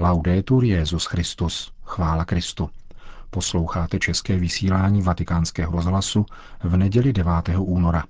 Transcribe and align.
Laudetur 0.00 0.64
Jezus 0.64 1.04
Christus, 1.06 1.72
chvála 1.84 2.24
Kristu. 2.24 2.70
Posloucháte 3.30 3.98
české 3.98 4.36
vysílání 4.36 5.02
Vatikánského 5.02 5.72
rozhlasu 5.72 6.26
v 6.62 6.76
neděli 6.76 7.12
9. 7.12 7.32
února. 7.58 8.04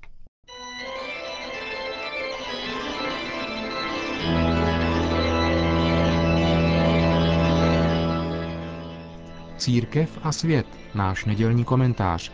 Církev 9.56 10.18
a 10.22 10.32
svět, 10.32 10.66
náš 10.94 11.24
nedělní 11.24 11.64
komentář. 11.64 12.32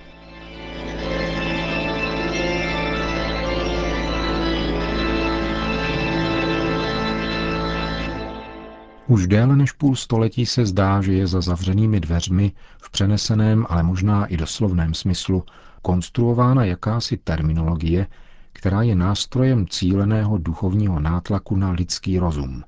Už 9.07 9.27
déle 9.27 9.57
než 9.57 9.73
půl 9.73 9.97
století 9.97 10.47
se 10.47 10.67
zdá, 10.67 11.03
že 11.03 11.13
je 11.13 11.27
za 11.27 11.41
zavřenými 11.41 12.01
dveřmi 12.01 12.53
v 12.83 12.91
přeneseném, 12.91 13.67
ale 13.69 13.83
možná 13.83 14.27
i 14.27 14.37
doslovném 14.37 14.95
smyslu 14.95 15.45
konstruována 15.83 16.65
jakási 16.65 17.17
terminologie, 17.17 18.07
která 18.53 18.83
je 18.83 18.95
nástrojem 18.95 19.67
cíleného 19.69 20.39
duchovního 20.39 21.01
nátlaku 21.01 21.57
na 21.57 21.71
lidský 21.71 22.19
rozum. 22.19 22.65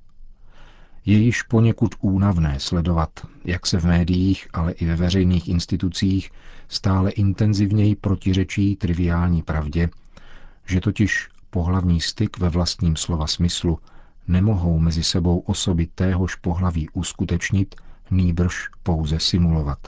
Je 1.06 1.18
již 1.18 1.42
poněkud 1.42 1.94
únavné 2.00 2.60
sledovat, 2.60 3.10
jak 3.44 3.66
se 3.66 3.80
v 3.80 3.84
médiích, 3.84 4.48
ale 4.52 4.72
i 4.72 4.86
ve 4.86 4.96
veřejných 4.96 5.48
institucích 5.48 6.30
stále 6.68 7.10
intenzivněji 7.10 7.96
protiřečí 7.96 8.76
triviální 8.76 9.42
pravdě, 9.42 9.88
že 10.66 10.80
totiž 10.80 11.28
pohlavní 11.50 12.00
styk 12.00 12.38
ve 12.38 12.48
vlastním 12.48 12.96
slova 12.96 13.26
smyslu 13.26 13.78
nemohou 14.28 14.78
mezi 14.78 15.04
sebou 15.04 15.38
osoby 15.38 15.86
téhož 15.94 16.34
pohlaví 16.34 16.88
uskutečnit, 16.90 17.74
nýbrž 18.10 18.68
pouze 18.82 19.20
simulovat. 19.20 19.78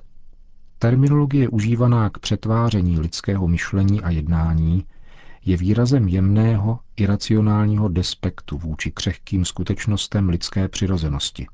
Terminologie 0.78 1.48
užívaná 1.48 2.11
k 2.11 2.19
přetváření 2.19 3.00
lidského 3.00 3.48
myšlení 3.48 4.00
a 4.03 4.11
jednání 4.11 4.84
je 5.44 5.56
výrazem 5.56 6.09
jemného, 6.09 6.78
iracionálního 6.97 7.89
despektu 7.89 8.59
vůči 8.59 8.91
křehkým 8.91 9.44
skutečnostem 9.44 10.28
lidské 10.28 10.69
přirozenosti, 10.69 11.47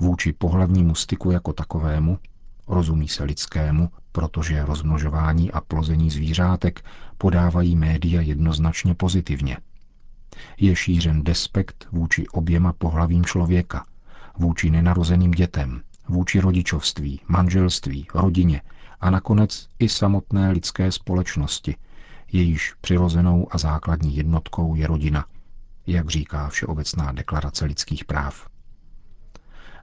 vůči 0.00 0.32
pohlavnímu 0.32 0.94
styku 0.94 1.30
jako 1.30 1.52
takovému, 1.52 2.18
rozumí 2.66 3.08
se 3.08 3.24
lidskému, 3.24 3.88
protože 4.12 4.64
rozmnožování 4.64 5.52
a 5.52 5.60
plození 5.60 6.10
zvířátek 6.10 6.84
podávají 7.18 7.76
média 7.76 8.20
jednoznačně 8.20 8.94
pozitivně. 8.94 9.56
Je 10.58 10.76
šířen 10.76 11.24
despekt 11.24 11.88
vůči 11.92 12.28
oběma 12.28 12.72
pohlavím 12.72 13.24
člověka, 13.24 13.86
vůči 14.38 14.70
nenarozeným 14.70 15.30
dětem, 15.30 15.82
vůči 16.08 16.40
rodičovství, 16.40 17.20
manželství, 17.28 18.06
rodině 18.14 18.62
a 19.00 19.10
nakonec 19.10 19.68
i 19.78 19.88
samotné 19.88 20.50
lidské 20.50 20.92
společnosti– 20.92 21.76
jejíž 22.32 22.74
přirozenou 22.80 23.46
a 23.50 23.58
základní 23.58 24.16
jednotkou 24.16 24.74
je 24.74 24.86
rodina, 24.86 25.24
jak 25.86 26.08
říká 26.08 26.48
Všeobecná 26.48 27.12
deklarace 27.12 27.64
lidských 27.64 28.04
práv. 28.04 28.49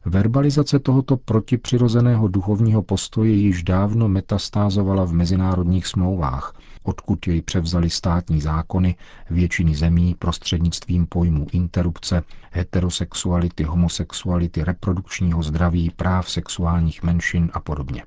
Verbalizace 0.06 0.80
tohoto 0.80 1.18
protipřirozeného 1.18 2.28
duchovního 2.28 2.84
postoje 2.84 3.32
již 3.32 3.64
dávno 3.64 4.08
metastázovala 4.08 5.06
v 5.06 5.14
mezinárodních 5.14 5.88
smlouvách, 5.88 6.54
odkud 6.84 7.28
jej 7.28 7.42
převzali 7.42 7.90
státní 7.90 8.42
zákony 8.42 8.96
většiny 9.30 9.76
zemí 9.76 10.16
prostřednictvím 10.20 11.06
pojmů 11.06 11.48
interrupce, 11.52 12.24
heterosexuality, 12.52 13.64
homosexuality, 13.64 14.64
reprodukčního 14.64 15.44
zdraví, 15.44 15.90
práv 15.96 16.30
sexuálních 16.30 17.04
menšin 17.04 17.50
a 17.54 17.60
podobně. 17.60 18.04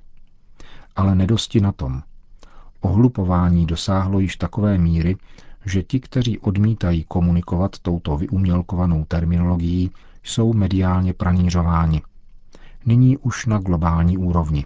Ale 0.95 1.15
nedosti 1.15 1.61
na 1.61 1.71
tom. 1.71 2.01
Ohlupování 2.81 3.65
dosáhlo 3.65 4.19
již 4.19 4.35
takové 4.35 4.77
míry, 4.77 5.15
že 5.65 5.83
ti, 5.83 5.99
kteří 5.99 6.39
odmítají 6.39 7.03
komunikovat 7.07 7.79
touto 7.79 8.17
vyumělkovanou 8.17 9.05
terminologií, 9.05 9.91
jsou 10.23 10.53
mediálně 10.53 11.13
pranířováni. 11.13 12.01
Nyní 12.85 13.17
už 13.17 13.45
na 13.45 13.57
globální 13.57 14.17
úrovni. 14.17 14.65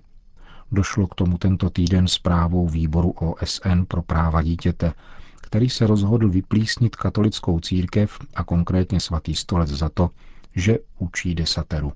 Došlo 0.71 1.07
k 1.07 1.15
tomu 1.15 1.37
tento 1.37 1.69
týden 1.69 2.07
zprávou 2.07 2.67
výboru 2.67 3.11
OSN 3.11 3.83
pro 3.87 4.01
práva 4.01 4.41
dítěte, 4.41 4.93
který 5.41 5.69
se 5.69 5.87
rozhodl 5.87 6.29
vyplísnit 6.29 6.95
katolickou 6.95 7.59
církev 7.59 8.19
a 8.35 8.43
konkrétně 8.43 8.99
svatý 8.99 9.35
stolec 9.35 9.69
za 9.69 9.89
to, 9.89 10.09
že 10.55 10.77
učí 10.99 11.35
desateru. 11.35 11.93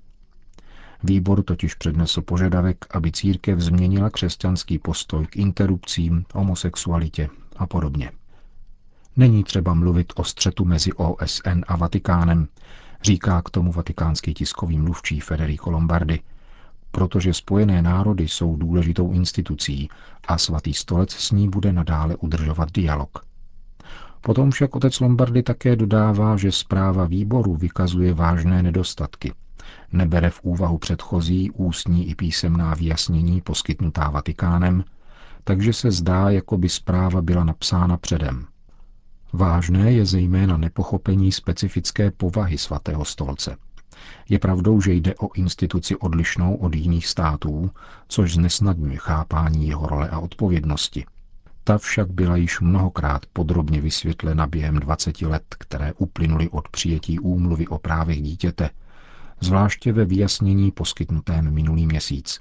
Výbor 1.02 1.42
totiž 1.42 1.74
přednesl 1.74 2.22
požadavek, 2.22 2.84
aby 2.90 3.12
církev 3.12 3.60
změnila 3.60 4.10
křesťanský 4.10 4.78
postoj 4.78 5.26
k 5.26 5.36
interrupcím, 5.36 6.24
homosexualitě 6.34 7.28
a 7.56 7.66
podobně. 7.66 8.10
Není 9.16 9.44
třeba 9.44 9.74
mluvit 9.74 10.12
o 10.16 10.24
střetu 10.24 10.64
mezi 10.64 10.92
OSN 10.92 11.60
a 11.68 11.76
Vatikánem, 11.76 12.48
říká 13.02 13.42
k 13.42 13.50
tomu 13.50 13.72
vatikánský 13.72 14.34
tiskový 14.34 14.78
mluvčí 14.78 15.20
Federico 15.20 15.70
Lombardi, 15.70 16.20
protože 16.90 17.34
Spojené 17.34 17.82
národy 17.82 18.28
jsou 18.28 18.56
důležitou 18.56 19.12
institucí 19.12 19.88
a 20.28 20.38
svatý 20.38 20.74
stolec 20.74 21.12
s 21.12 21.30
ní 21.30 21.48
bude 21.48 21.72
nadále 21.72 22.16
udržovat 22.16 22.72
dialog. 22.72 23.18
Potom 24.20 24.50
však 24.50 24.76
otec 24.76 25.00
Lombardy 25.00 25.42
také 25.42 25.76
dodává, 25.76 26.36
že 26.36 26.52
zpráva 26.52 27.04
výboru 27.04 27.56
vykazuje 27.56 28.14
vážné 28.14 28.62
nedostatky– 28.62 29.32
nebere 29.92 30.30
v 30.30 30.40
úvahu 30.42 30.78
předchozí 30.78 31.50
ústní 31.50 32.10
i 32.10 32.14
písemná 32.14 32.74
vyjasnění 32.74 33.40
poskytnutá 33.40 34.10
Vatikánem, 34.10 34.84
takže 35.44 35.72
se 35.72 35.90
zdá, 35.90 36.30
jako 36.30 36.58
by 36.58 36.68
zpráva 36.68 37.22
byla 37.22 37.44
napsána 37.44 37.96
předem. 37.96 38.46
Vážné 39.32 39.92
je 39.92 40.06
zejména 40.06 40.56
nepochopení 40.56 41.32
specifické 41.32 42.10
povahy 42.10 42.58
svatého 42.58 43.04
stolce. 43.04 43.56
Je 44.28 44.38
pravdou, 44.38 44.80
že 44.80 44.92
jde 44.92 45.14
o 45.14 45.32
instituci 45.34 45.96
odlišnou 45.96 46.54
od 46.54 46.74
jiných 46.74 47.06
států, 47.06 47.70
což 48.08 48.34
znesnadňuje 48.34 48.96
chápání 48.96 49.68
jeho 49.68 49.86
role 49.86 50.08
a 50.08 50.18
odpovědnosti. 50.18 51.04
Ta 51.64 51.78
však 51.78 52.10
byla 52.10 52.36
již 52.36 52.60
mnohokrát 52.60 53.26
podrobně 53.32 53.80
vysvětlena 53.80 54.46
během 54.46 54.74
20 54.74 55.22
let, 55.22 55.44
které 55.58 55.92
uplynuly 55.92 56.48
od 56.48 56.68
přijetí 56.68 57.18
úmluvy 57.18 57.66
o 57.66 57.78
právech 57.78 58.22
dítěte 58.22 58.70
zvláště 59.40 59.92
ve 59.92 60.04
vyjasnění 60.04 60.70
poskytnutém 60.70 61.54
minulý 61.54 61.86
měsíc. 61.86 62.40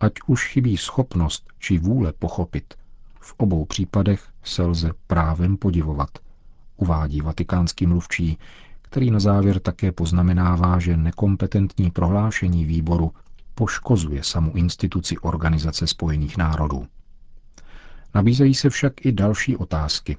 Ať 0.00 0.12
už 0.26 0.48
chybí 0.48 0.76
schopnost 0.76 1.44
či 1.58 1.78
vůle 1.78 2.12
pochopit, 2.12 2.74
v 3.24 3.34
obou 3.36 3.64
případech 3.64 4.28
se 4.42 4.62
lze 4.62 4.90
právem 5.06 5.56
podivovat, 5.56 6.08
uvádí 6.76 7.20
vatikánský 7.20 7.86
mluvčí, 7.86 8.38
který 8.82 9.10
na 9.10 9.20
závěr 9.20 9.60
také 9.60 9.92
poznamenává, 9.92 10.78
že 10.78 10.96
nekompetentní 10.96 11.90
prohlášení 11.90 12.64
výboru 12.64 13.12
poškozuje 13.54 14.24
samu 14.24 14.52
instituci 14.52 15.18
Organizace 15.18 15.86
spojených 15.86 16.36
národů. 16.36 16.86
Nabízejí 18.14 18.54
se 18.54 18.70
však 18.70 19.06
i 19.06 19.12
další 19.12 19.56
otázky. 19.56 20.16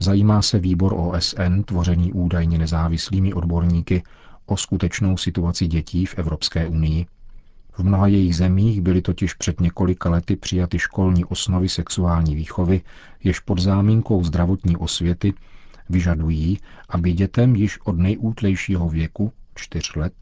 Zajímá 0.00 0.42
se 0.42 0.58
výbor 0.58 0.94
OSN, 0.96 1.62
tvořený 1.64 2.12
údajně 2.12 2.58
nezávislými 2.58 3.34
odborníky, 3.34 4.02
o 4.46 4.56
skutečnou 4.56 5.16
situaci 5.16 5.66
dětí 5.66 6.06
v 6.06 6.18
Evropské 6.18 6.68
unii. 6.68 7.06
V 7.78 7.84
mnoha 7.84 8.06
jejich 8.06 8.36
zemích 8.36 8.80
byly 8.80 9.02
totiž 9.02 9.34
před 9.34 9.60
několika 9.60 10.10
lety 10.10 10.36
přijaty 10.36 10.78
školní 10.78 11.24
osnovy 11.24 11.68
sexuální 11.68 12.34
výchovy, 12.34 12.80
jež 13.24 13.40
pod 13.40 13.58
zámínkou 13.58 14.24
zdravotní 14.24 14.76
osvěty 14.76 15.34
vyžadují, 15.88 16.58
aby 16.88 17.12
dětem 17.12 17.56
již 17.56 17.78
od 17.84 17.98
nejútlejšího 17.98 18.88
věku, 18.88 19.32
čtyř 19.54 19.94
let, 19.94 20.12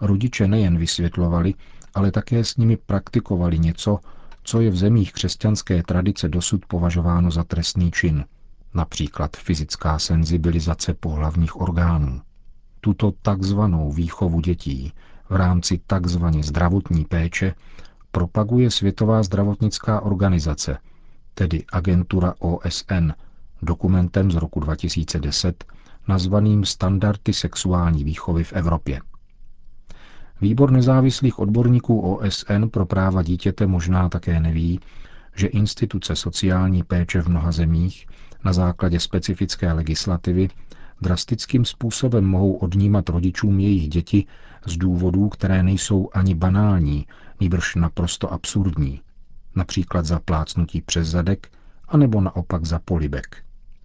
rodiče 0.00 0.48
nejen 0.48 0.78
vysvětlovali, 0.78 1.54
ale 1.94 2.10
také 2.10 2.44
s 2.44 2.56
nimi 2.56 2.76
praktikovali 2.76 3.58
něco, 3.58 3.98
co 4.42 4.60
je 4.60 4.70
v 4.70 4.76
zemích 4.76 5.12
křesťanské 5.12 5.82
tradice 5.82 6.28
dosud 6.28 6.66
považováno 6.66 7.30
za 7.30 7.44
trestný 7.44 7.90
čin, 7.90 8.24
například 8.74 9.36
fyzická 9.36 9.98
senzibilizace 9.98 10.94
pohlavních 10.94 11.60
orgánů. 11.60 12.20
Tuto 12.80 13.12
takzvanou 13.22 13.92
výchovu 13.92 14.40
dětí 14.40 14.92
v 15.30 15.36
rámci 15.36 15.80
takzvaně 15.86 16.42
zdravotní 16.42 17.04
péče 17.04 17.54
propaguje 18.12 18.70
Světová 18.70 19.22
zdravotnická 19.22 20.00
organizace, 20.00 20.78
tedy 21.34 21.64
agentura 21.72 22.34
OSN, 22.38 23.10
dokumentem 23.62 24.30
z 24.30 24.34
roku 24.34 24.60
2010 24.60 25.64
nazvaným 26.08 26.64
Standardy 26.64 27.32
sexuální 27.32 28.04
výchovy 28.04 28.44
v 28.44 28.52
Evropě. 28.52 29.00
Výbor 30.40 30.70
nezávislých 30.70 31.38
odborníků 31.38 32.00
OSN 32.00 32.64
pro 32.70 32.86
práva 32.86 33.22
dítěte 33.22 33.66
možná 33.66 34.08
také 34.08 34.40
neví, 34.40 34.80
že 35.34 35.46
instituce 35.46 36.16
sociální 36.16 36.82
péče 36.82 37.22
v 37.22 37.28
mnoha 37.28 37.52
zemích 37.52 38.06
na 38.44 38.52
základě 38.52 39.00
specifické 39.00 39.72
legislativy 39.72 40.48
drastickým 41.02 41.64
způsobem 41.64 42.24
mohou 42.24 42.52
odnímat 42.52 43.08
rodičům 43.08 43.60
jejich 43.60 43.88
děti 43.88 44.26
z 44.66 44.76
důvodů, 44.76 45.28
které 45.28 45.62
nejsou 45.62 46.08
ani 46.12 46.34
banální, 46.34 47.06
nýbrž 47.40 47.74
naprosto 47.74 48.32
absurdní. 48.32 49.00
Například 49.54 50.06
za 50.06 50.18
plácnutí 50.18 50.82
přes 50.82 51.08
zadek, 51.08 51.48
anebo 51.88 52.20
naopak 52.20 52.64
za 52.64 52.78
polibek. 52.78 53.36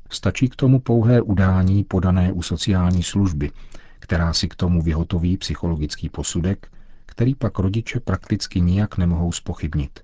Stačí 0.10 0.50
k 0.50 0.56
tomu 0.56 0.80
pouhé 0.80 1.22
udání 1.22 1.84
podané 1.84 2.32
u 2.32 2.42
sociální 2.42 3.04
služby, 3.04 3.52
která 4.00 4.34
si 4.34 4.48
k 4.48 4.56
tomu 4.56 4.82
vyhotoví 4.82 5.38
psychologický 5.38 6.10
posudek, 6.10 6.72
který 7.06 7.36
pak 7.36 7.60
rodiče 7.60 8.00
prakticky 8.00 8.62
nijak 8.62 8.98
nemohou 8.98 9.32
spochybnit. 9.32 10.00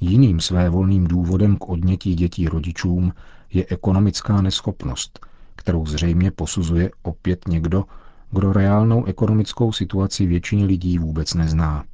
Jiným 0.00 0.40
svévolným 0.40 1.06
důvodem 1.06 1.56
k 1.56 1.68
odnětí 1.68 2.14
dětí 2.14 2.48
rodičům 2.48 3.12
je 3.52 3.66
ekonomická 3.68 4.42
neschopnost, 4.42 5.26
kterou 5.56 5.86
zřejmě 5.86 6.30
posuzuje 6.30 6.90
opět 7.02 7.48
někdo, 7.48 7.84
kdo 8.30 8.52
reálnou 8.52 9.04
ekonomickou 9.04 9.72
situaci 9.72 10.26
většiny 10.26 10.64
lidí 10.64 10.98
vůbec 10.98 11.34
nezná. 11.34 11.84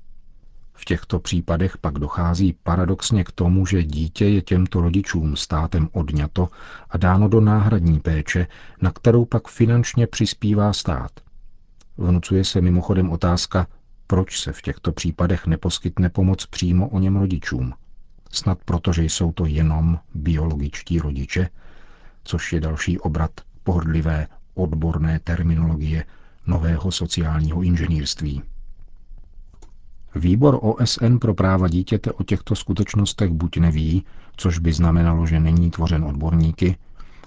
V 0.73 0.85
těchto 0.85 1.21
případech 1.21 1.79
pak 1.79 1.99
dochází 1.99 2.57
paradoxně 2.63 3.25
k 3.25 3.33
tomu, 3.33 3.67
že 3.67 3.85
dítě 3.85 4.25
je 4.27 4.43
těmto 4.43 4.81
rodičům 4.81 5.37
státem 5.37 5.89
odňato 5.93 6.49
a 6.91 6.99
dáno 6.99 7.29
do 7.29 7.41
náhradní 7.41 8.01
péče, 8.01 8.47
na 8.83 8.91
kterou 8.91 9.25
pak 9.25 9.49
finančně 9.49 10.07
přispívá 10.07 10.73
stát. 10.73 11.11
Vnucuje 11.99 12.45
se 12.45 12.61
mimochodem 12.61 13.11
otázka, 13.11 13.67
proč 14.07 14.41
se 14.41 14.53
v 14.53 14.63
těchto 14.63 14.93
případech 14.93 15.47
neposkytne 15.47 16.09
pomoc 16.11 16.47
přímo 16.47 16.89
o 16.89 16.99
něm 16.99 17.17
rodičům. 17.17 17.73
Snad 18.33 18.59
proto, 18.65 18.93
že 18.93 19.05
jsou 19.05 19.33
to 19.33 19.47
jenom 19.47 19.99
biologičtí 20.15 20.99
rodiče, 20.99 21.49
což 22.25 22.53
je 22.53 22.61
další 22.61 22.99
obrat 22.99 23.31
pohrdlivé 23.63 24.27
odborné 24.55 25.21
terminologie 25.25 26.05
nového 26.47 26.93
sociálního 26.93 27.63
inženýrství. 27.63 28.43
Výbor 30.15 30.59
OSN 30.63 31.17
pro 31.21 31.35
práva 31.35 31.69
dítěte 31.69 32.13
o 32.13 32.23
těchto 32.23 32.57
skutečnostech 32.57 33.31
buď 33.31 33.57
neví, 33.57 34.05
což 34.37 34.59
by 34.59 34.73
znamenalo, 34.73 35.27
že 35.27 35.41
není 35.41 35.71
tvořen 35.71 36.05
odborníky, 36.05 36.77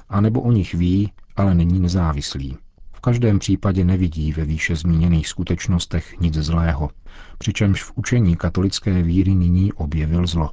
anebo 0.10 0.42
o 0.42 0.52
nich 0.52 0.74
ví, 0.74 1.12
ale 1.36 1.56
není 1.56 1.80
nezávislý. 1.80 2.58
V 2.92 3.02
každém 3.02 3.40
případě 3.40 3.86
nevidí 3.86 4.32
ve 4.34 4.46
výše 4.46 4.76
zmíněných 4.76 5.28
skutečnostech 5.28 6.20
nic 6.20 6.36
zlého, 6.36 6.90
přičemž 7.38 7.84
v 7.84 7.92
učení 7.96 8.36
katolické 8.36 9.02
víry 9.02 9.36
nyní 9.36 9.74
objevil 9.74 10.28
zlo. 10.28 10.52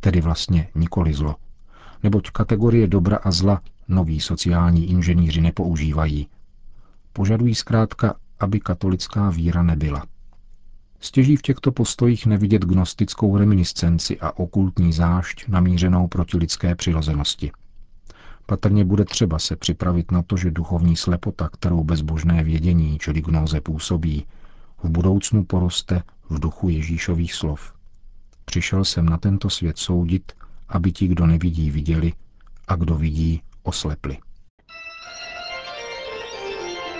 Tedy 0.00 0.20
vlastně 0.20 0.68
nikoli 0.74 1.14
zlo. 1.14 1.34
Neboť 2.02 2.30
kategorie 2.30 2.86
dobra 2.86 3.16
a 3.16 3.30
zla 3.30 3.60
noví 3.88 4.20
sociální 4.20 4.90
inženýři 4.90 5.40
nepoužívají. 5.40 6.28
Požadují 7.16 7.54
zkrátka, 7.54 8.14
aby 8.40 8.60
katolická 8.60 9.30
víra 9.30 9.62
nebyla. 9.62 10.06
Stěží 11.00 11.36
v 11.36 11.42
těchto 11.42 11.72
postojích 11.72 12.26
nevidět 12.26 12.64
gnostickou 12.64 13.36
reminiscenci 13.36 14.20
a 14.20 14.38
okultní 14.38 14.92
zášť 14.92 15.48
namířenou 15.48 16.08
proti 16.08 16.36
lidské 16.36 16.74
přirozenosti. 16.74 17.52
Patrně 18.46 18.84
bude 18.84 19.04
třeba 19.04 19.38
se 19.38 19.56
připravit 19.56 20.10
na 20.12 20.22
to, 20.22 20.36
že 20.36 20.50
duchovní 20.50 20.96
slepota, 20.96 21.48
kterou 21.48 21.84
bezbožné 21.84 22.44
vědění, 22.44 22.98
čili 22.98 23.22
gnóze 23.22 23.60
působí, 23.60 24.26
v 24.82 24.88
budoucnu 24.88 25.44
poroste 25.44 26.02
v 26.30 26.38
duchu 26.38 26.68
Ježíšových 26.68 27.34
slov. 27.34 27.72
Přišel 28.44 28.84
jsem 28.84 29.06
na 29.06 29.16
tento 29.16 29.50
svět 29.50 29.78
soudit, 29.78 30.32
aby 30.68 30.92
ti, 30.92 31.08
kdo 31.08 31.26
nevidí, 31.26 31.70
viděli 31.70 32.12
a 32.68 32.76
kdo 32.76 32.94
vidí, 32.94 33.42
oslepli. 33.62 34.18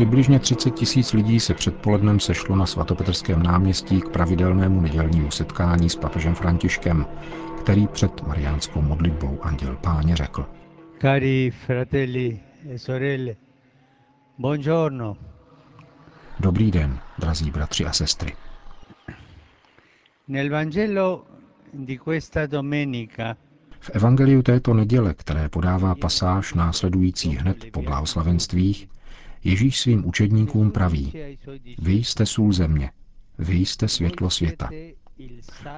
Přibližně 0.00 0.38
30 0.38 0.70
tisíc 0.70 1.12
lidí 1.12 1.40
se 1.40 1.54
předpolednem 1.54 2.20
sešlo 2.20 2.56
na 2.56 2.66
svatopetrském 2.66 3.42
náměstí 3.42 4.00
k 4.00 4.08
pravidelnému 4.08 4.80
nedělnímu 4.80 5.30
setkání 5.30 5.90
s 5.90 5.96
papežem 5.96 6.34
Františkem, 6.34 7.06
který 7.62 7.88
před 7.88 8.26
mariánskou 8.26 8.82
modlitbou 8.82 9.38
Anděl 9.42 9.76
Páně 9.76 10.16
řekl. 10.16 10.46
Cari 11.00 11.50
fratelli 11.66 12.40
e 12.70 12.78
sorelle, 12.78 13.36
buongiorno. 14.38 15.16
Dobrý 16.40 16.70
den, 16.70 16.98
drazí 17.18 17.50
bratři 17.50 17.86
a 17.86 17.92
sestry. 17.92 18.32
Nel 20.28 20.50
Vangelo 20.50 21.24
di 21.74 21.98
questa 21.98 22.46
domenica 22.46 23.36
v 23.80 23.90
evangeliu 23.90 24.42
této 24.42 24.74
neděle, 24.74 25.14
které 25.14 25.48
podává 25.48 25.94
pasáž 25.94 26.54
následující 26.54 27.28
hned 27.36 27.64
po 27.72 27.82
blahoslavenstvích, 27.82 28.88
Ježíš 29.44 29.80
svým 29.80 30.06
učedníkům 30.06 30.70
praví, 30.70 31.12
vy 31.78 31.92
jste 31.92 32.26
sůl 32.26 32.52
země, 32.52 32.90
vy 33.38 33.54
jste 33.54 33.88
světlo 33.88 34.30
světa. 34.30 34.70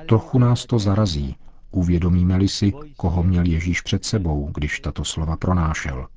Trochu 0.09 0.39
nás 0.39 0.67
to 0.67 0.79
zarazí, 0.79 1.37
uvědomíme-li 1.71 2.49
si, 2.49 2.73
koho 2.97 3.23
měl 3.23 3.47
Ježíš 3.47 3.81
před 3.81 4.05
sebou, 4.05 4.51
když 4.55 4.81
tato 4.81 5.05
slova 5.05 5.37
pronášel. 5.37 6.09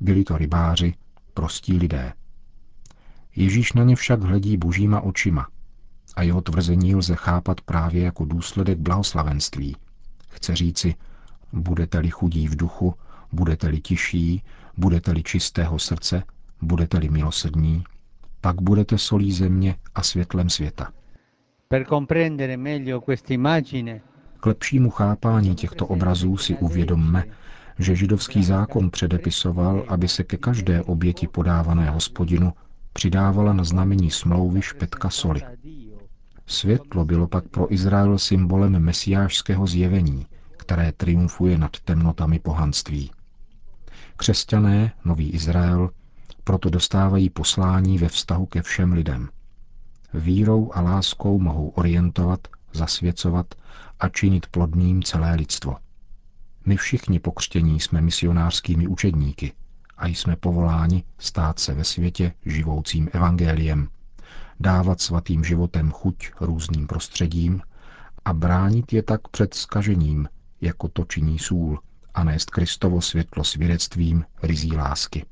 Byli 0.00 0.24
to 0.24 0.38
rybáři, 0.38 0.94
prostí 1.34 1.78
lidé. 1.78 2.12
Ježíš 3.36 3.72
na 3.72 3.84
ně 3.84 3.96
však 3.96 4.22
hledí 4.22 4.56
božíma 4.56 5.00
očima 5.00 5.48
a 6.16 6.22
jeho 6.22 6.40
tvrzení 6.40 6.94
lze 6.94 7.14
chápat 7.14 7.60
právě 7.60 8.02
jako 8.02 8.24
důsledek 8.24 8.78
blahoslavenství. 8.78 9.76
Chce 10.28 10.56
říci, 10.56 10.94
budete-li 11.52 12.10
chudí 12.10 12.48
v 12.48 12.56
duchu, 12.56 12.94
budete-li 13.32 13.80
tiší, 13.80 14.42
budete-li 14.76 15.22
čistého 15.22 15.78
srdce, 15.78 16.22
budete-li 16.64 17.08
milosrdní, 17.08 17.84
pak 18.40 18.60
budete 18.60 18.98
solí 18.98 19.32
země 19.32 19.76
a 19.94 20.02
světlem 20.02 20.50
světa. 20.50 20.92
K 24.40 24.46
lepšímu 24.46 24.90
chápání 24.90 25.54
těchto 25.54 25.86
obrazů 25.86 26.36
si 26.36 26.56
uvědomme, 26.56 27.24
že 27.78 27.96
židovský 27.96 28.44
zákon 28.44 28.90
předepisoval, 28.90 29.84
aby 29.88 30.08
se 30.08 30.24
ke 30.24 30.36
každé 30.36 30.82
oběti 30.82 31.26
podávané 31.28 31.90
hospodinu 31.90 32.52
přidávala 32.92 33.52
na 33.52 33.64
znamení 33.64 34.10
smlouvy 34.10 34.62
špetka 34.62 35.10
soli. 35.10 35.42
Světlo 36.46 37.04
bylo 37.04 37.26
pak 37.26 37.48
pro 37.48 37.72
Izrael 37.72 38.18
symbolem 38.18 38.78
mesiášského 38.78 39.66
zjevení, 39.66 40.26
které 40.56 40.92
triumfuje 40.92 41.58
nad 41.58 41.80
temnotami 41.80 42.38
pohanství. 42.38 43.10
Křesťané, 44.16 44.92
nový 45.04 45.30
Izrael, 45.30 45.90
proto 46.44 46.70
dostávají 46.70 47.30
poslání 47.30 47.98
ve 47.98 48.08
vztahu 48.08 48.46
ke 48.46 48.62
všem 48.62 48.92
lidem. 48.92 49.28
Vírou 50.14 50.70
a 50.74 50.80
láskou 50.80 51.38
mohou 51.38 51.68
orientovat, 51.68 52.40
zasvěcovat 52.72 53.54
a 54.00 54.08
činit 54.08 54.46
plodným 54.46 55.02
celé 55.02 55.34
lidstvo. 55.34 55.76
My 56.66 56.76
všichni 56.76 57.20
pokřtění 57.20 57.80
jsme 57.80 58.00
misionářskými 58.00 58.86
učedníky 58.86 59.52
a 59.96 60.06
jsme 60.06 60.36
povoláni 60.36 61.04
stát 61.18 61.58
se 61.58 61.74
ve 61.74 61.84
světě 61.84 62.32
živoucím 62.46 63.08
evangeliem, 63.12 63.88
dávat 64.60 65.00
svatým 65.00 65.44
životem 65.44 65.90
chuť 65.90 66.30
různým 66.40 66.86
prostředím 66.86 67.60
a 68.24 68.32
bránit 68.32 68.92
je 68.92 69.02
tak 69.02 69.28
před 69.28 69.54
skažením, 69.54 70.28
jako 70.60 70.88
to 70.88 71.04
činí 71.04 71.38
sůl, 71.38 71.78
a 72.14 72.24
nést 72.24 72.50
Kristovo 72.50 73.00
světlo 73.00 73.44
svědectvím 73.44 74.24
rizí 74.42 74.76
lásky. 74.76 75.24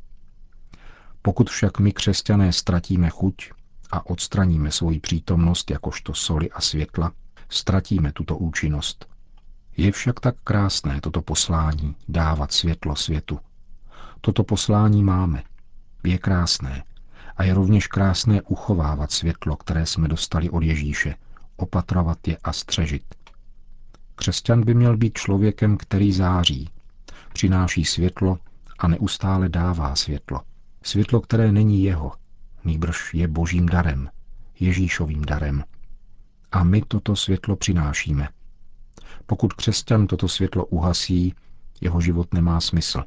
Pokud 1.22 1.50
však 1.50 1.78
my 1.78 1.92
křesťané 1.92 2.52
ztratíme 2.52 3.10
chuť 3.10 3.50
a 3.90 4.06
odstraníme 4.06 4.70
svoji 4.70 5.00
přítomnost 5.00 5.70
jakožto 5.70 6.14
soli 6.14 6.50
a 6.50 6.60
světla, 6.60 7.12
ztratíme 7.48 8.12
tuto 8.12 8.36
účinnost. 8.36 9.06
Je 9.76 9.92
však 9.92 10.20
tak 10.20 10.34
krásné 10.44 11.00
toto 11.00 11.22
poslání 11.22 11.96
dávat 12.08 12.52
světlo 12.52 12.96
světu. 12.96 13.38
Toto 14.20 14.44
poslání 14.44 15.02
máme. 15.02 15.42
Je 16.04 16.18
krásné. 16.18 16.84
A 17.36 17.44
je 17.44 17.54
rovněž 17.54 17.86
krásné 17.86 18.42
uchovávat 18.42 19.12
světlo, 19.12 19.56
které 19.56 19.86
jsme 19.86 20.08
dostali 20.08 20.50
od 20.50 20.62
Ježíše, 20.62 21.14
opatrovat 21.56 22.28
je 22.28 22.36
a 22.44 22.52
střežit. 22.52 23.14
Křesťan 24.14 24.64
by 24.64 24.74
měl 24.74 24.96
být 24.96 25.18
člověkem, 25.18 25.76
který 25.76 26.12
září, 26.12 26.70
přináší 27.32 27.84
světlo 27.84 28.38
a 28.78 28.88
neustále 28.88 29.48
dává 29.48 29.96
světlo. 29.96 30.40
Světlo, 30.82 31.20
které 31.20 31.52
není 31.52 31.84
jeho, 31.84 32.12
nýbrž 32.64 33.14
je 33.14 33.28
božím 33.28 33.66
darem, 33.66 34.10
Ježíšovým 34.60 35.24
darem. 35.24 35.64
A 36.52 36.64
my 36.64 36.82
toto 36.88 37.16
světlo 37.16 37.56
přinášíme. 37.56 38.28
Pokud 39.26 39.52
křesťan 39.52 40.06
toto 40.06 40.28
světlo 40.28 40.66
uhasí, 40.66 41.34
jeho 41.80 42.00
život 42.00 42.34
nemá 42.34 42.60
smysl 42.60 43.04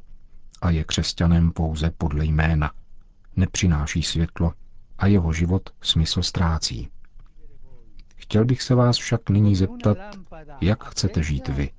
a 0.62 0.70
je 0.70 0.84
křesťanem 0.84 1.52
pouze 1.52 1.90
podle 1.98 2.24
jména. 2.24 2.72
Nepřináší 3.36 4.02
světlo 4.02 4.52
a 4.98 5.06
jeho 5.06 5.32
život 5.32 5.70
smysl 5.80 6.22
ztrácí. 6.22 6.88
Chtěl 8.16 8.44
bych 8.44 8.62
se 8.62 8.74
vás 8.74 8.96
však 8.96 9.30
nyní 9.30 9.56
zeptat, 9.56 9.98
jak 10.60 10.84
chcete 10.84 11.22
žít 11.22 11.48
vy? 11.48 11.70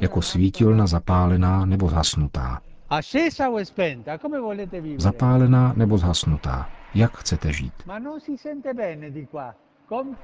Jako 0.00 0.22
svítilna 0.22 0.86
zapálená 0.86 1.66
nebo 1.66 1.88
zhasnutá? 1.88 2.60
Zapálená 4.98 5.72
nebo 5.76 5.98
zhasnutá? 5.98 6.70
Jak 6.94 7.16
chcete 7.16 7.52
žít? 7.52 7.72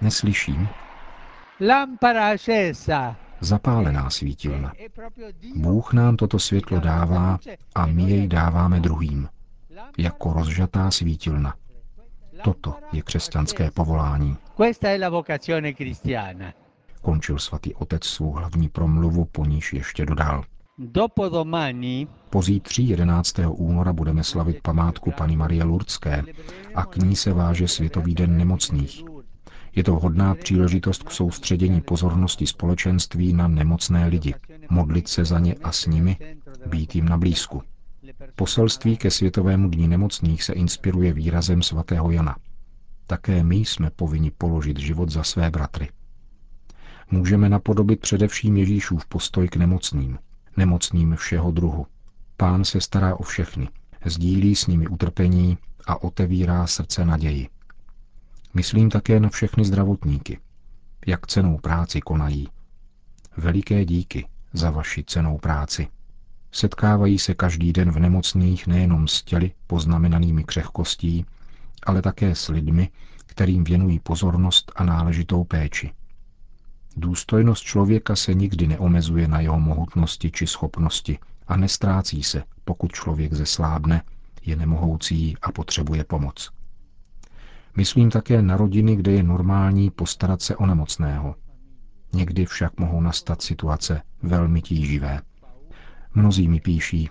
Neslyším. 0.01 0.69
Zapálená 3.41 4.11
svítilna. 4.11 4.73
Bůh 5.57 5.93
nám 5.93 6.17
toto 6.17 6.39
světlo 6.39 6.81
dává 6.81 7.39
a 7.75 7.87
my 7.87 8.03
jej 8.03 8.29
dáváme 8.29 8.81
druhým. 8.81 9.29
Jako 9.99 10.33
rozžatá 10.33 10.91
svítilna. 10.91 11.55
Toto 12.45 12.75
je 12.93 13.03
křesťanské 13.03 13.71
povolání. 13.71 14.37
Končil 17.03 17.39
svatý 17.39 17.75
otec 17.75 18.05
svou 18.05 18.33
hlavní 18.33 18.69
promluvu, 18.69 19.25
po 19.25 19.45
níž 19.45 19.73
ještě 19.73 20.07
dodal. 20.07 20.45
Pozítří 22.31 22.89
11. 22.89 23.35
února 23.49 23.93
budeme 23.93 24.25
slavit 24.25 24.63
památku 24.63 25.13
paní 25.17 25.37
Marie 25.37 25.65
Lurdské 25.65 26.23
a 26.75 26.85
k 26.85 26.97
ní 26.97 27.17
se 27.17 27.33
váže 27.33 27.69
Světový 27.69 28.15
den 28.15 28.39
nemocných. 28.39 29.03
Je 29.77 29.85
to 29.85 29.97
vhodná 29.97 30.35
příležitost 30.35 31.03
k 31.03 31.11
soustředění 31.11 31.81
pozornosti 31.81 32.47
společenství 32.47 33.33
na 33.33 33.49
nemocné 33.49 34.07
lidi, 34.07 34.35
modlit 34.71 35.09
se 35.09 35.25
za 35.25 35.39
ně 35.39 35.55
a 35.63 35.73
s 35.73 35.87
nimi, 35.87 36.17
být 36.67 36.95
jim 36.95 37.09
na 37.09 37.19
blízku. 37.19 37.63
Poselství 38.37 38.97
ke 38.97 39.11
Světovému 39.11 39.69
dní 39.69 39.89
nemocných 39.89 40.43
se 40.43 40.53
inspiruje 40.53 41.13
výrazem 41.13 41.63
svatého 41.63 42.11
Jana. 42.11 42.37
Také 43.07 43.45
my 43.45 43.57
jsme 43.57 43.91
povinni 43.91 44.31
položit 44.31 44.79
život 44.79 45.11
za 45.11 45.23
své 45.23 45.51
bratry. 45.51 45.89
Můžeme 47.11 47.49
napodobit 47.49 48.01
především 48.01 48.57
Ježíšův 48.57 49.07
postoj 49.07 49.49
k 49.49 49.57
nemocným, 49.57 50.19
nemocným 50.57 51.17
všeho 51.17 51.51
druhu. 51.51 51.87
Pán 52.37 52.65
se 52.65 52.81
stará 52.81 53.17
o 53.17 53.23
všechny, 53.23 53.69
sdílí 54.05 54.57
s 54.57 54.67
nimi 54.67 54.87
utrpení 54.87 55.59
a 55.87 56.03
otevírá 56.03 56.67
srdce 56.67 57.05
naději. 57.05 57.49
Myslím 58.55 58.91
také 58.91 59.21
na 59.21 59.29
všechny 59.29 59.65
zdravotníky. 59.65 60.39
Jak 61.07 61.27
cenou 61.27 61.59
práci 61.59 62.01
konají. 62.01 62.49
Veliké 63.37 63.85
díky 63.85 64.29
za 64.53 64.71
vaši 64.71 65.05
cenou 65.05 65.39
práci. 65.39 65.89
Setkávají 66.53 67.19
se 67.19 67.35
každý 67.35 67.73
den 67.73 67.91
v 67.91 67.99
nemocných 67.99 68.67
nejenom 68.67 69.09
s 69.09 69.23
těly 69.23 69.53
poznamenanými 69.67 70.45
křehkostí, 70.45 71.27
ale 71.87 72.03
také 72.03 72.35
s 72.35 72.49
lidmi, 72.49 72.91
kterým 73.27 73.65
věnují 73.65 73.99
pozornost 73.99 74.73
a 74.77 74.85
náležitou 74.85 75.45
péči. 75.45 75.93
Důstojnost 76.97 77.65
člověka 77.65 78.17
se 78.17 78.35
nikdy 78.35 78.67
neomezuje 78.67 79.29
na 79.29 79.41
jeho 79.41 79.61
mohutnosti 79.61 80.31
či 80.31 80.47
schopnosti 80.47 81.19
a 81.47 81.57
nestrácí 81.57 82.23
se, 82.23 82.43
pokud 82.65 82.93
člověk 82.93 83.33
zeslábne, 83.35 84.03
je 84.43 84.57
nemohoucí 84.57 85.37
a 85.43 85.53
potřebuje 85.53 86.05
pomoc. 86.05 86.51
Myslím 87.77 88.11
také 88.11 88.43
na 88.43 88.57
rodiny, 88.57 88.97
kde 88.97 89.13
je 89.13 89.23
normální 89.23 89.91
postarat 89.91 90.43
se 90.43 90.57
o 90.57 90.67
nemocného. 90.67 91.35
Někdy 92.13 92.47
však 92.47 92.81
mohou 92.81 93.01
nastat 93.01 93.43
situace 93.43 94.03
velmi 94.23 94.63
tíživé. 94.63 95.21
Mnozí 96.15 96.49
mi 96.49 96.61
píší 96.61 97.11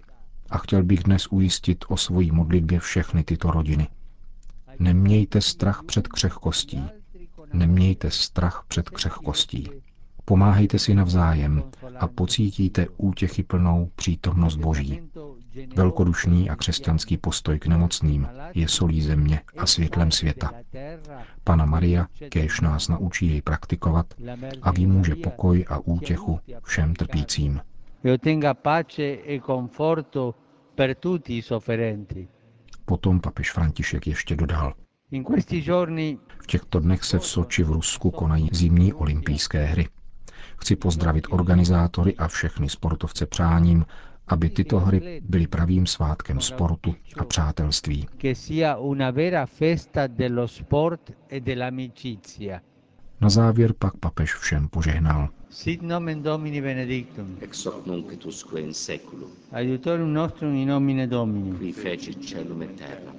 a 0.50 0.58
chtěl 0.58 0.84
bych 0.84 1.04
dnes 1.04 1.28
ujistit 1.32 1.86
o 1.88 1.98
svojí 1.98 2.32
modlitbě 2.32 2.80
všechny 2.80 3.24
tyto 3.24 3.52
rodiny. 3.52 3.88
Nemějte 4.80 5.42
strach 5.42 5.84
před 5.84 6.08
křehkostí. 6.08 6.84
Nemějte 7.54 8.12
strach 8.12 8.66
před 8.68 8.90
křehkostí. 8.90 9.70
Pomáhejte 10.26 10.80
si 10.80 10.96
navzájem 10.96 11.64
a 12.00 12.08
pocítíte 12.08 12.88
útěchy 12.98 13.44
plnou 13.44 13.92
přítomnost 13.96 14.56
Boží. 14.56 15.02
Velkodušný 15.76 16.50
a 16.50 16.56
křesťanský 16.56 17.18
postoj 17.18 17.60
k 17.60 17.68
nemocným 17.68 18.28
je 18.54 18.68
solí 18.68 19.02
země 19.02 19.42
a 19.58 19.66
světlem 19.66 20.12
světa. 20.12 20.52
Pana 21.44 21.66
Maria 21.66 22.08
kéž 22.30 22.62
nás 22.62 22.88
naučí 22.88 23.28
jej 23.28 23.42
praktikovat 23.42 24.14
a 24.62 24.72
vymůže 24.72 25.16
pokoj 25.16 25.66
a 25.70 25.80
útěchu 25.80 26.40
všem 26.64 26.96
trpícím. 26.96 27.62
Potom 32.86 33.20
papež 33.22 33.52
František 33.52 34.08
ještě 34.08 34.36
dodal. 34.36 34.74
V 36.42 36.48
těchto 36.48 36.80
dnech 36.80 37.04
se 37.04 37.20
v 37.20 37.26
Soči 37.26 37.64
v 37.64 37.70
Rusku 37.70 38.12
konají 38.12 38.50
zimní 38.52 38.94
olympijské 38.94 39.66
hry. 39.66 39.88
Chci 40.62 40.76
pozdravit 40.76 41.28
organizátory 41.30 42.16
a 42.16 42.28
všechny 42.28 42.70
sportovce 42.70 43.26
přáním, 43.26 43.86
aby 44.28 44.50
tyto 44.50 44.80
hry 44.80 45.22
byly 45.26 45.48
pravým 45.48 45.88
svátkem 45.88 46.40
sportu 46.42 46.96
a 47.18 47.26
přátelství. 47.26 48.08
Na 53.22 53.30
závěr 53.30 53.74
pak 53.80 53.98
papež 53.98 54.34
všem 54.36 54.68
požehnal. 54.68 55.30
Sit 55.50 55.82
nomen 55.82 56.24
Domini 56.24 56.62
benedictum. 56.62 57.38
Ex 57.42 57.66
hoc 57.66 57.86
nunc 57.86 58.06
et 58.14 58.26
usque 58.26 58.62
in 58.62 58.74
seculum. 58.74 59.30
Aiutorium 59.52 60.14
nostrum 60.14 60.56
in 60.56 60.68
nomine 60.68 61.08
Domini. 61.08 61.58
Qui 61.58 61.74
fecit 61.74 62.26
celum 62.30 62.62
et 62.62 62.76
terra. 62.76 63.19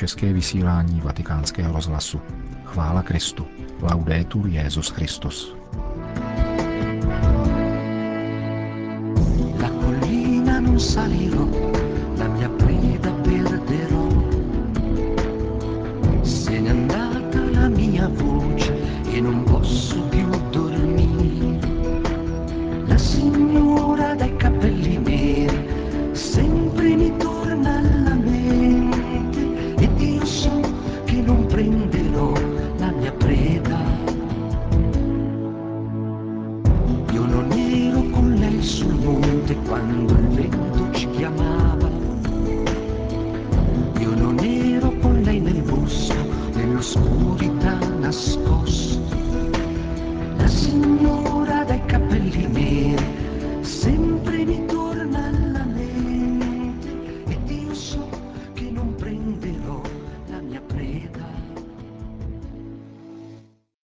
České 0.00 0.32
vysílání 0.32 1.00
vatikánského 1.00 1.72
rozhlasu. 1.72 2.20
Chvála 2.64 3.02
Kristu. 3.02 3.46
Laudetur 3.82 4.46
Jezus 4.46 4.88
Christus. 4.88 5.54
La 9.60 9.68
collina 9.68 10.60
non 10.60 10.80
salirò 10.80 11.79
quando 39.70 40.16
vento 40.34 40.90
ci 40.90 41.08
chiamava. 41.10 41.88
Io 44.00 44.14
non 44.16 44.36
ero 44.40 44.92
con 44.98 45.20
lei 45.22 45.38
nel 45.38 45.62
busto, 45.62 46.16
nell'oscurità 46.54 47.78
nascosto. 48.00 48.98
La 50.38 50.48
signora 50.48 51.62
dai 51.62 51.84
capelli 51.86 52.48
neri 52.48 53.04
sempre 53.60 54.44
mi 54.44 54.66
torna 54.66 55.49